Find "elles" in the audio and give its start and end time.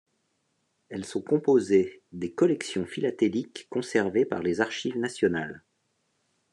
0.89-1.05